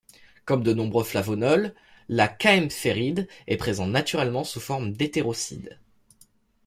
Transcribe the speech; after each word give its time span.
Comme 0.45 0.63
de 0.63 0.73
nombreux 0.73 1.03
flavonols, 1.03 1.75
le 2.09 2.25
kaempféride 2.35 3.27
est 3.45 3.57
présent 3.57 3.85
naturellement 3.85 4.43
sous 4.43 4.59
forme 4.59 4.93
d'hétérosides. 4.93 5.77